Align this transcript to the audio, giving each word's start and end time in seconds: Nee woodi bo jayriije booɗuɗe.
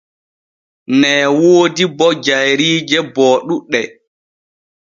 Nee 0.99 1.25
woodi 1.37 1.83
bo 1.97 2.07
jayriije 2.25 2.99
booɗuɗe. 3.13 3.81